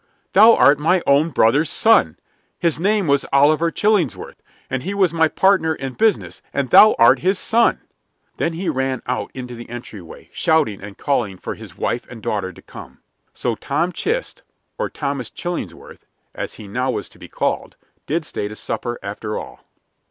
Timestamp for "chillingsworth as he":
15.29-16.67